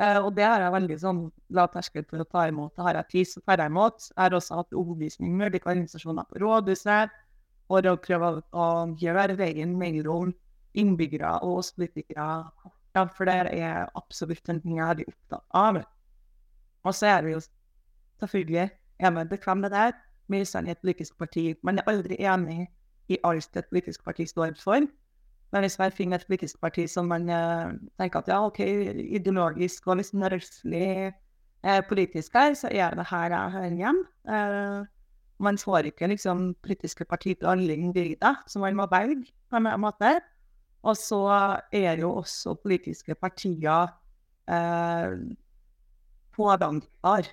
[0.00, 1.18] Uh, og det har jeg veldig sånn
[1.52, 2.72] lav terskel for å ta imot.
[2.76, 4.06] Det har jeg tid til å ta imot.
[4.08, 7.18] Jeg har også hatt overbevisning med ulike organisasjoner på rådhuset
[7.68, 8.68] for å prøve å
[9.00, 10.32] gjøre veien mellom
[10.78, 12.28] innbyggere og oss politikere.
[12.96, 15.82] Ja, for det er absolutt en ting jeg er opptatt av.
[16.82, 17.42] Og så er det jo
[18.22, 18.70] selvfølgelig
[19.02, 19.92] er man bekvem med det.
[20.32, 21.54] Mye et politisk parti.
[21.62, 22.68] Man er aldri enig
[23.08, 24.80] i alt et politisk parti står for.
[25.52, 28.60] Men hvis man finner et politisk parti som man uh, tenker at ja, OK,
[29.18, 31.12] ideologisk og liksom røslig
[31.66, 34.04] uh, politisk her, så er det her jeg hører hjemme.
[34.24, 34.86] Uh,
[35.42, 39.80] man får ikke liksom politiske partier til alle individer, så man må velge på en
[39.80, 40.20] måte.
[40.82, 41.20] Og så
[41.72, 43.90] er jo også politiske partier
[44.50, 45.12] eh,
[46.36, 47.24] pådankbare.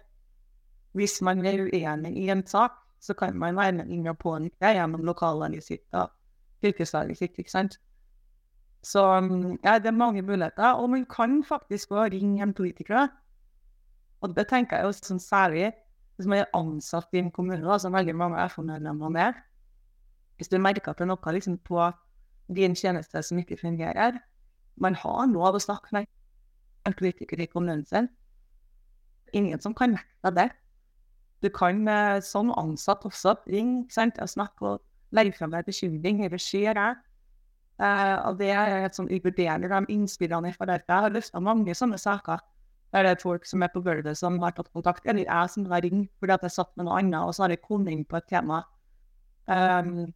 [0.93, 4.73] Hvis man er uenig i en sak, så kan man være med inn og påvirke
[4.75, 6.09] gjennom lokallaget sitt og
[6.61, 7.37] fylkeslaget sitt.
[7.39, 7.79] ikke sant?
[8.83, 9.01] Så
[9.63, 10.79] ja, det er mange muligheter.
[10.79, 13.07] Og man kan faktisk også ringe en politiker.
[14.21, 15.71] Og det tenker jeg jo sånn særlig
[16.19, 19.37] hvis man er ansatt i en kommune, da, som veldig mange FO-medlemmer er.
[20.35, 21.79] Hvis du merker at det er noe liksom, på
[22.55, 24.17] din tjeneste som ikke fungerer
[24.79, 26.07] Man har lov å snakke med
[26.87, 28.07] en politiker i kommunen sin.
[29.33, 30.49] Ingen som kan nekte det.
[31.43, 36.23] Du kan med som ansatt også ringe og snakke og legge fram en bekymring.
[36.25, 36.95] Eller skjer det?
[37.79, 40.95] Uh, og det er et sånn uvurderlig de innspillene jeg får derfra.
[40.97, 42.41] Jeg har løfta mange sånne saker
[42.91, 45.67] der det er folk som er på gulvet som har tatt kontakt, eller jeg som
[45.69, 48.05] har ringt fordi at jeg satt med noe annet, og så har jeg kommet inn
[48.05, 48.63] på et tema.
[49.45, 50.09] Um,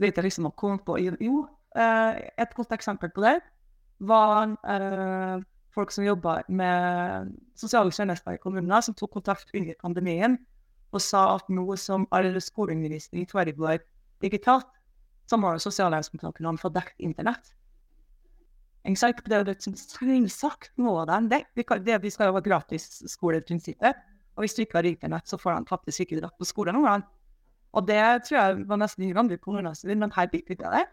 [0.00, 1.44] vet jeg liksom å komme på Jo,
[1.76, 3.38] uh, et godt eksempel på det
[4.04, 5.40] var uh,
[5.74, 10.38] folk som jobba med sosiale tjenester i kommunene, som tok kontakt under pandemien
[10.94, 13.80] og sa at nå som all skoleundervisning foregår
[14.22, 14.68] digitalt,
[15.40, 17.52] må sosialhjelpsmottakerne få dekket internett.
[18.84, 19.12] Ikke?
[19.24, 22.02] Det er sagt selvsagt må de kan, det.
[22.02, 23.96] vi skal jo gratis skoleprinsippet.
[24.36, 26.90] Og hvis du ikke har internett, så får de faktisk ikke dratt på skolen noen
[26.90, 27.04] gang.
[27.74, 30.84] Og det tror jeg var nesten ingen andre kommuner som men her fikk vi det.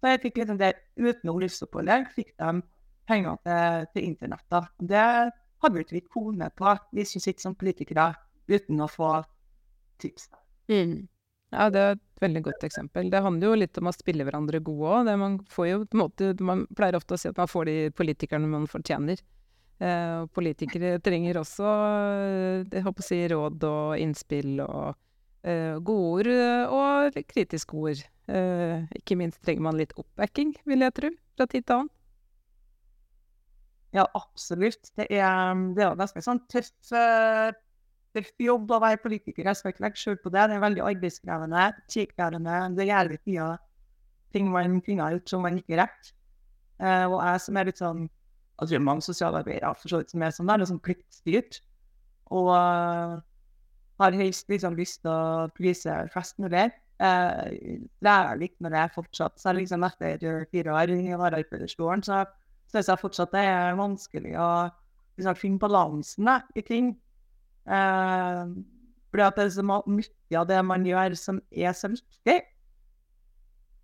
[0.00, 2.60] Så jeg fikk liksom det utenom livsoppholdet, fikk de
[3.08, 4.44] penger til, til internett.
[4.50, 4.64] da.
[4.80, 5.04] Det
[5.62, 6.02] hadde vi ikke
[6.36, 8.12] med på vi sitter som politikere
[8.48, 9.10] uten å få
[10.02, 10.28] tips.
[10.68, 11.06] Mm.
[11.54, 13.10] Ja, det er et veldig godt eksempel.
[13.12, 15.10] Det handler jo litt om å spille hverandre gode òg.
[15.20, 19.22] Man en Man pleier ofte å si at man får de politikerne man fortjener.
[19.78, 24.94] Eh, og politikere trenger også eh, jeg håper å si, råd og innspill og
[25.44, 26.32] eh, gode
[26.72, 28.00] ord og kritiske ord.
[28.26, 31.92] Eh, ikke minst trenger man litt oppbacking, vil jeg tro, fra tid til annen.
[33.94, 34.90] Ja, absolutt.
[34.98, 36.72] Det er, det er ganske sånn eh, tøff
[38.40, 39.46] jobb å være politiker.
[39.46, 40.48] Jeg skal ikke legge skjul på det.
[40.48, 42.58] Det er veldig arbeidskrevende, tidkrevende.
[42.78, 43.48] Det gjør vi mye
[44.34, 46.12] ting man kunne ha gjort som man ikke rekker.
[46.76, 48.00] Uh, og jeg som er litt sånn
[48.60, 51.60] Jeg tror mange sosialarbeidere for så vidt som er sånn, er sånn pliktstyrt.
[52.32, 53.16] Og uh,
[54.00, 56.70] har helst liksom lyst til å prise flest mulig.
[56.96, 57.52] Uh,
[58.04, 59.36] lærer litt når det fortsatt.
[59.40, 62.24] Så liksom etter fire år i arbeiderskolen så
[62.72, 64.48] syns jeg fortsatt det er vanskelig å
[65.18, 66.94] liksom, finne balansen i ting.
[67.66, 68.54] Uh,
[69.10, 72.36] fordi at det er så mye av det man gjør, som er så viktig.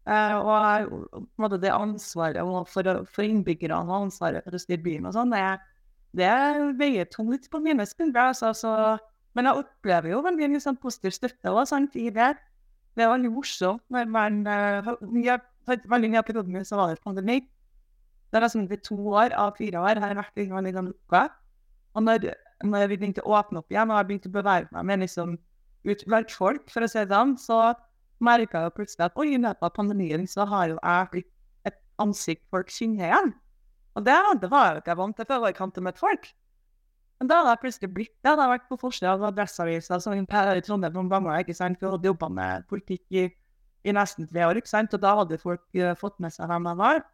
[0.03, 5.15] Eh, og måte det ansvaret for, for innbyggerne og ansvaret for å styre byen og
[5.15, 5.31] sånn,
[6.19, 6.33] det,
[6.81, 8.33] veier tungt på mine skuldre.
[8.33, 8.73] Altså, så,
[9.39, 12.35] men jeg opplever jo veldig mye sånn positiv støtte også, sant, i det.
[12.93, 16.99] Det er veldig morsomt når man mye, Veldig mye av perioden min så var det
[17.07, 17.37] pandemi.
[18.35, 21.21] Det er liksom to år av fire år har vært gang lukka.
[21.95, 22.33] Og når
[22.65, 25.39] når vi begynte å åpne opp igjen, og jeg begynte å bevege meg med liksom
[25.89, 27.63] ut folk, for å si det sånn, så
[28.23, 31.31] merka jeg plutselig at oi, i løpet av pandemien så har jo jeg blitt
[31.67, 33.33] et ansikt folk kjenner igjen.
[33.99, 36.31] Og det, det var jeg ikke vant til før jeg kan å møte folk.
[37.21, 38.31] Men da hadde jeg plutselig blitt det.
[38.31, 40.25] hadde jeg vært på forsida av Adresseavisa som i
[40.67, 43.27] Trondheim noen ganger, ikke sant, for jeg hadde jobba med politikk i,
[43.87, 46.67] i, nesten tre år, ikke sant, og da hadde folk uh, fått med seg hvem
[46.71, 47.05] jeg var.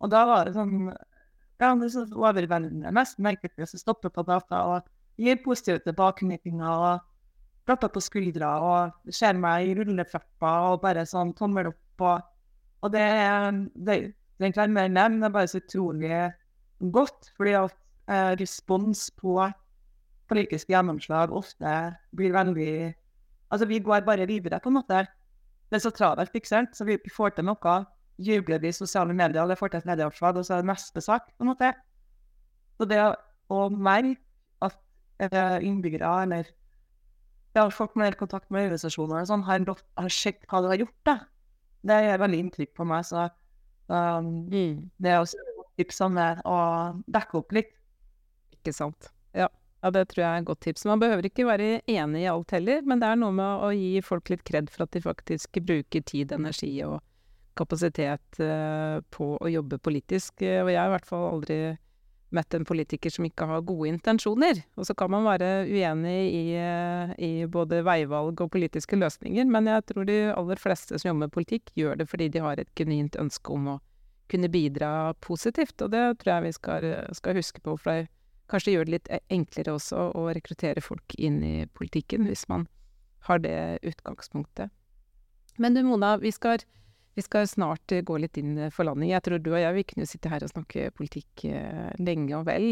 [0.00, 0.92] Og da var det sånn
[1.60, 2.92] ja, er så overveldende.
[2.92, 7.06] mest enkelte som stopper på gata og gir positive tilbakemeldinger og
[7.68, 12.04] klapper på skuldra og ser meg i rullefeppa og bare sånn tommel opp.
[12.10, 12.22] Og,
[12.80, 13.06] og det,
[13.76, 13.98] det,
[14.40, 16.14] det er men det er bare så utrolig
[16.80, 17.76] godt, fordi at
[18.08, 19.36] eh, respons på
[20.30, 21.76] politiske gjennomslag ofte
[22.16, 22.72] blir veldig
[23.50, 25.00] Altså, vi går bare videre, på en måte.
[25.66, 26.76] Det er så travelt, ikke sant?
[26.78, 27.72] Så vi får til noe
[28.20, 31.28] jubler i sosiale medier, det får til et medieoppslag, og så er det neste sak,
[31.34, 31.72] på en måte.
[32.78, 33.00] Så det
[33.50, 34.20] å merke
[34.64, 34.76] at
[35.26, 36.48] eh, innbyggere eller
[37.56, 39.64] ja, folk med kontakt med organisasjoner sånn, har,
[39.98, 41.16] har sett hva du har gjort, da.
[41.86, 43.06] det gjør veldig inntrykk på meg.
[43.08, 43.24] Så
[43.90, 44.76] um, mm.
[45.02, 45.40] det er også
[45.80, 46.58] tipsene å
[47.10, 47.72] dekke opp litt.
[48.54, 49.10] Ikke sant.
[49.34, 49.48] Ja.
[49.82, 49.92] ja.
[49.96, 50.86] det tror jeg er et godt tips.
[50.86, 54.04] Man behøver ikke være enig i alt heller, men det er noe med å gi
[54.04, 57.00] folk litt kred for at de faktisk bruker tid, energi og
[57.60, 60.42] kapasitet eh, på å jobbe politisk.
[60.42, 61.60] Eh, og jeg har i hvert fall aldri
[62.34, 64.62] møtt en politiker som ikke har gode intensjoner.
[64.78, 69.70] Og så kan man være uenig i, eh, i, både veivalg og politiske løsninger, men
[69.70, 72.72] jeg tror de aller fleste som jobber med politikk, gjør det fordi de har et
[72.78, 73.78] genuint ønske om å
[74.30, 75.76] kunne bidra positivt.
[75.82, 78.10] Og det tror jeg vi skal, skal huske på, for det
[78.50, 82.68] kanskje gjør det litt enklere også å rekruttere folk inn i politikken, hvis man
[83.28, 84.70] har det utgangspunktet.
[85.60, 86.62] Men du Mona, vi skal
[87.20, 89.12] vi skal snart eh, gå litt inn eh, for landing.
[89.12, 92.46] Jeg tror du og jeg vil kunne sitte her og snakke politikk eh, lenge og
[92.48, 92.70] vel.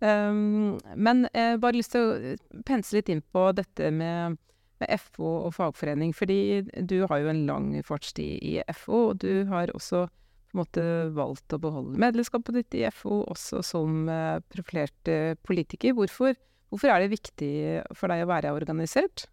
[0.00, 0.76] um,
[1.06, 2.36] men jeg har bare lyst til å
[2.68, 4.38] pense litt inn på dette med,
[4.78, 6.14] med, FO og fagforening.
[6.14, 10.62] Fordi du har jo en lang fartstid i FO, og du har også på en
[10.62, 14.06] måte valgt å beholde medlemskapet ditt i FO, også som
[14.48, 15.10] profilert
[15.44, 15.92] politiker.
[15.98, 16.38] Hvorfor,
[16.72, 17.50] hvorfor er det viktig
[17.92, 19.26] for deg å være organisert?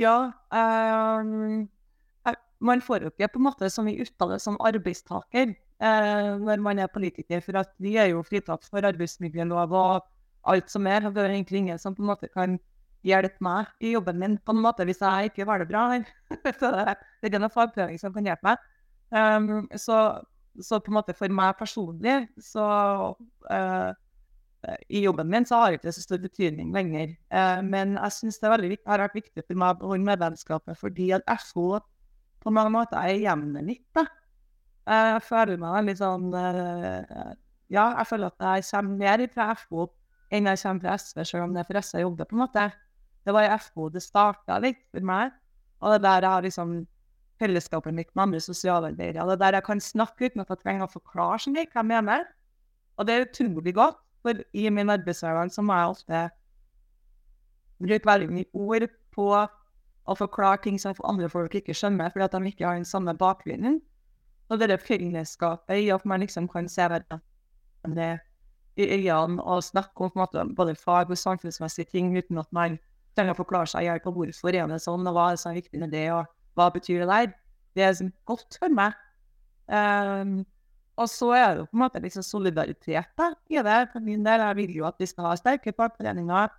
[0.00, 0.32] Ja.
[0.52, 1.68] Um,
[2.62, 5.52] man får jo ikke på en måte så mye ut av det som arbeidstaker
[5.82, 10.04] uh, når man er politiker, for at vi er jo fritatt for arbeidsmiljølov og
[10.48, 11.08] alt som er.
[11.10, 12.58] Det er egentlig ingen som på en måte kan
[13.06, 15.88] hjelpe meg i jobben min på en måte hvis jeg ikke har det bra.
[16.60, 18.68] så det er ikke noen fagprøving som kan hjelpe meg.
[19.12, 20.22] Um, så,
[20.56, 22.64] så, på en måte for meg personlig så
[23.50, 23.90] uh,
[24.88, 27.14] i jobben min så har ikke det så stor betydning lenger.
[27.34, 31.10] Eh, men jeg syns det veldig har vært viktig for meg å beholde medlemskapet fordi
[31.16, 31.80] at FO
[32.42, 33.86] på mange måter er hjemmet mitt.
[33.94, 34.06] da.
[34.86, 37.34] Eh, Jeg føler meg veldig sånn eh,
[37.72, 39.88] Ja, jeg føler at jeg kommer mer fra FO
[40.32, 42.42] enn jeg kommer fra SV, selv om det er for SV jeg jobber, på en
[42.46, 42.70] måte.
[43.22, 45.32] Det var i FO det starta litt for meg,
[45.82, 46.76] og det er der jeg har liksom
[47.42, 49.26] fellesskapet mitt med andre sosialarbeidere.
[49.26, 51.82] Det er der jeg kan snakke uten at jeg trenger å forklare så mye hva
[51.82, 52.24] jeg mener.
[52.96, 56.22] Og det er utrolig godt, for i min arbeidshverdag så må jeg ofte
[57.82, 59.28] bruke veldig mye ord på
[60.02, 63.14] å forklare ting som andre folk ikke skjønner, fordi at de ikke har den samme
[63.18, 63.80] bakgrunnen.
[64.50, 68.08] Og det er fellesskapet i at man liksom kan se hverandre
[68.76, 72.78] i øynene og snakke om måte, både fag- og samfunnsmessige ting uten at man
[73.16, 75.42] trenger å forklare seg i hjel på hvorfor er det sånn, og hva er det
[75.42, 77.32] som er viktig med det, og hva betyr det der.
[77.76, 78.96] Det er godt for meg.
[79.68, 80.42] Um,
[81.00, 83.78] og så er det på en måte liksom solidaritet da, i det.
[83.92, 86.52] For min del, jeg vil jo at vi skal ha sterke fagforeninger.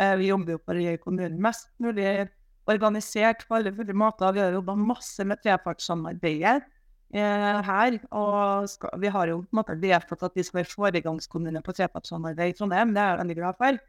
[0.00, 2.06] Eh, vi jobber jo for å gjøre kommunen mest mulig
[2.70, 4.32] organisert på alle mulige måter.
[4.32, 6.64] Vi har jobba masse med trepartssamarbeidet
[7.14, 7.98] eh, her.
[8.08, 11.76] Og skal, vi har jo på en måte vedtatt at vi skal være foregangskommune på
[11.76, 12.94] trepartssamarbeid i Trondheim.
[12.96, 13.82] Det er jeg veldig glad for.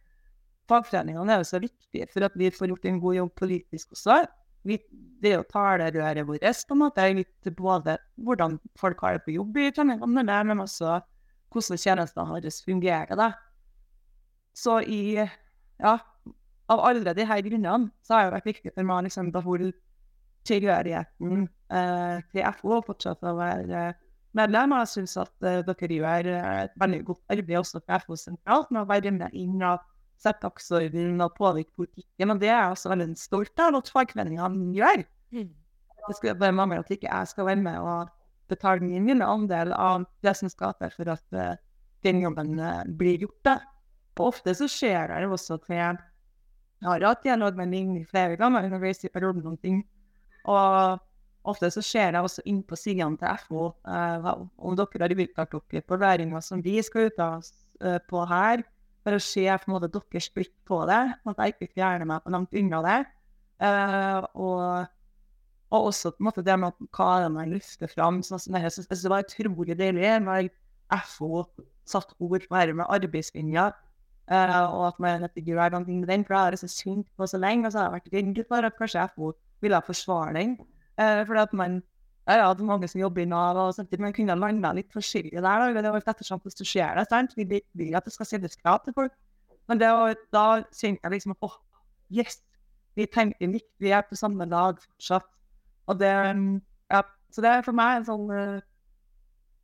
[0.71, 4.25] Fagforeningene er jo så viktige for at vi får gjort en god jobb politisk også.
[4.65, 4.79] Vi,
[5.21, 9.57] det jo talerøret vårt, på en måte, litt både hvordan folk har det på jobb
[9.61, 10.99] i Trondheim, men også
[11.53, 13.15] hvordan tjenestene våre fungerer.
[13.15, 13.31] da.
[14.55, 15.97] Så i ja,
[16.71, 19.73] av alle de her grunnene så har det vært viktig for meg å holde
[20.45, 23.87] tilhørigheten eh, til FO og fortsette å være
[24.37, 24.75] medlem.
[24.75, 28.19] Og jeg syns at eh, dere gjør eh, et veldig godt arbeid også for FO
[28.19, 29.83] sentralt med å være med inn og
[30.21, 32.33] sette dagsorden og påvirke politikken.
[32.33, 35.05] Og det er jeg også veldig stolt av at fagforeningene gjør.
[36.05, 38.11] Det skulle bare mangle at ikke jeg skal være med og
[38.49, 41.55] betale min andel av det som skal til for at uh,
[42.05, 43.41] den jobben uh, blir gjort.
[43.45, 43.55] da.
[44.19, 48.67] Og ofte så skjer det også til Jeg har hatt dialog med Ligny flere ganger
[48.67, 49.81] underveis i perioden noen ting.
[50.45, 50.99] Og
[51.45, 55.57] ofte så skjer det også inn på sidene til FO uh, om dere har uttalt
[55.71, 57.43] dere på læringa som vi skal ut av,
[57.81, 58.63] eh, på her,
[59.05, 62.25] for å se på en måte deres blikk på det, at jeg ikke fjerner meg
[62.25, 62.97] på langt unna det.
[63.61, 64.87] Uh, og,
[65.69, 68.19] og også på en måte det med at hva er det man løfter fram.
[68.25, 68.57] sånn sånn.
[68.63, 70.49] Jeg synes det var utrolig deilig når
[71.05, 71.45] FO
[71.85, 73.69] satt ord på dette med arbeidslinja.
[74.25, 77.27] Uh, og at man ikke gjør noe med den, for jeg har liksom synkt på
[77.29, 80.55] så lenge, og så har jeg vært redd for at kanskje FO ville forsvare den.
[80.97, 81.83] Uh, fordi at man
[82.27, 84.91] ja, har det er mange som jobber i Nav, og sånt, man kunne landa litt
[84.93, 85.43] forskjellig der.
[85.45, 85.81] Da.
[85.85, 87.05] Det var ettersomt hvordan du ser det.
[87.09, 87.35] sant?
[87.37, 87.45] Vi
[87.77, 89.13] vil at det skal stilles krav til folk.
[89.69, 91.57] Men det, var- da kjente jeg liksom at åh,
[92.13, 92.39] yes,
[92.95, 95.27] vi tenker likt, vi er på samme lag fortsatt.
[95.87, 96.09] Og det,
[96.89, 98.61] ja, så det er for meg en sånn uh,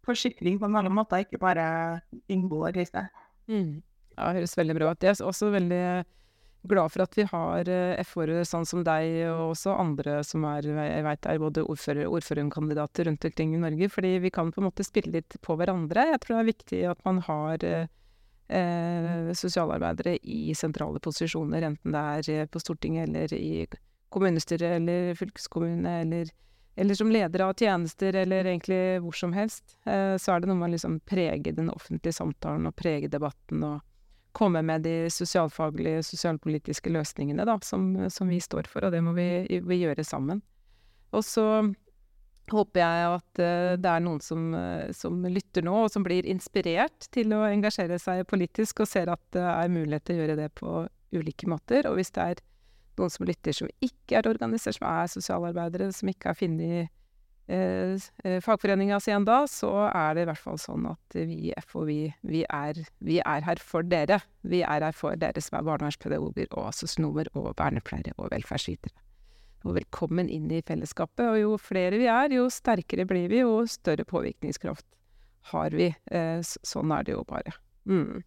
[0.06, 3.06] forsikring på mange måter, ikke bare innboer i det.
[3.50, 3.82] Mm.
[4.17, 5.00] Ja, det høres veldig bra ut.
[5.02, 5.84] Det er også veldig
[6.63, 10.67] glad for at vi har eh, FO-ere sånn som deg, og også andre som er,
[10.67, 14.67] jeg vet er både ordfører, ordførerkandidater rundt omkring i Norge, fordi vi kan på en
[14.69, 16.12] måte spille litt på hverandre.
[16.13, 17.89] Jeg tror det er viktig at man har eh,
[18.52, 23.65] eh, sosialarbeidere i sentrale posisjoner, enten det er eh, på Stortinget eller i
[24.12, 26.32] kommunestyret eller fylkeskommune eller,
[26.76, 29.78] eller som leder av tjenester eller egentlig hvor som helst.
[29.86, 33.63] Eh, så er det noe med å liksom prege den offentlige samtalen og prege debatten
[33.63, 33.80] og
[34.36, 39.13] komme med de sosialfaglige, sosialpolitiske løsningene da, som, som vi står for, og det må
[39.17, 39.30] vi,
[39.67, 40.41] vi gjøre sammen.
[41.12, 41.46] Og så
[42.52, 46.28] håper jeg at uh, det er noen som, eh, som lytter nå, og som blir
[46.30, 50.39] inspirert til å engasjere seg politisk, og ser at det er mulighet til å gjøre
[50.39, 50.80] det på
[51.15, 51.88] ulike måter.
[51.89, 52.41] Og hvis det er
[53.00, 56.91] noen som lytter som ikke er organisert, som er sosialarbeidere, som ikke har funnet
[57.48, 62.06] fagforeninga si enda, så er det i hvert fall sånn at vi i FO, vi,
[62.24, 64.22] vi, er, er her for dere.
[64.48, 68.96] Vi er her for dere som er barnevernspedagoger og sosionomer og vernepleiere og velferdsvitere.
[69.68, 71.28] Og velkommen inn i fellesskapet.
[71.28, 74.88] Og jo flere vi er, jo sterkere blir vi, jo større påvirkningskraft
[75.52, 75.92] har vi.
[76.12, 77.54] Eh, sånn er det jo bare.
[77.89, 78.22] Mm.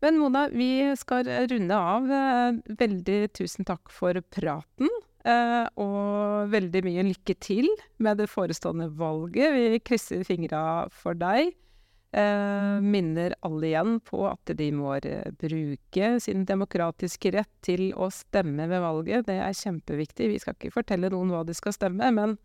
[0.00, 2.10] Men Mona, vi skal runde av.
[2.10, 4.92] Eh, Veldig tusen takk for praten.
[5.20, 7.68] Eh, og veldig mye lykke til
[8.00, 9.52] med det forestående valget.
[9.52, 10.62] Vi krysser fingra
[10.94, 11.52] for deg.
[12.10, 18.08] Eh, minner alle igjen på at de må eh, bruke sin demokratiske rett til å
[18.14, 19.28] stemme ved valget.
[19.28, 20.30] Det er kjempeviktig.
[20.32, 22.38] Vi skal ikke fortelle noen hva de skal stemme, men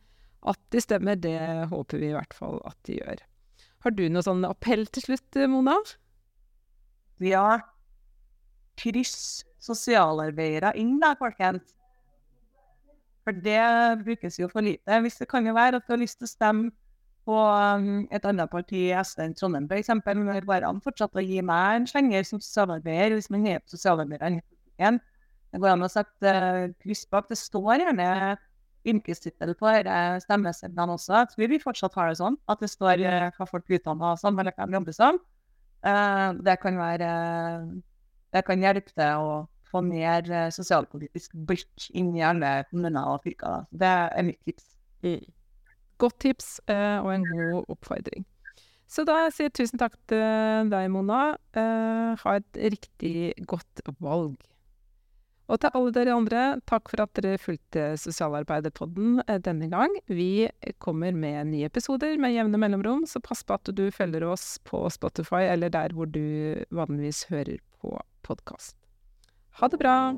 [0.46, 1.40] at de stemmer, det
[1.72, 3.24] håper vi i hvert fall at de gjør.
[3.86, 5.78] Har du noe sånn appell til slutt, Mona?
[7.24, 7.62] Ja,
[8.78, 11.72] kryss sosialarbeidere inn da, folkens.
[13.26, 15.00] For det brukes jo for lite.
[15.02, 16.72] Hvis det kan jo være at du har lyst til å stemme
[17.26, 19.90] på um, et annet parti SV enn Trondheim, f.eks.
[20.06, 24.38] Når bare han fortsatte å gi meg en slenger som sosialarbeider, hvis man er sosialarbeider.
[24.78, 27.26] Det går an å sette uh, kryss bak.
[27.32, 28.10] Det står gjerne
[28.86, 31.16] yrkestittel på disse også.
[31.18, 34.38] Jeg tror vi fortsatt har det sånn, at det står uh, hva folk utdanner som,
[34.38, 35.18] eller hva de jobber som.
[35.86, 37.10] Uh, det kan være
[38.34, 39.36] Det kan hjelpe til å
[39.72, 43.66] få mer sosialpolitisk blikk inn i alle kommuner og fylker.
[43.72, 44.72] Det er mitt tips.
[45.06, 45.26] Mm.
[46.02, 48.26] Godt tips og en god oppfordring.
[48.92, 51.22] Så da sier jeg tusen takk til deg, Mona.
[51.56, 54.36] ha et riktig godt valg.
[55.46, 59.94] Og til alle dere andre, takk for at dere fulgte Sosialarbeiderpodden eh, denne gang.
[60.10, 60.48] Vi
[60.82, 64.82] kommer med nye episoder med jevne mellomrom, så pass på at du følger oss på
[64.90, 67.94] Spotify eller der hvor du vanligvis hører på
[68.26, 68.78] podkast.
[69.60, 70.16] Ha det bra!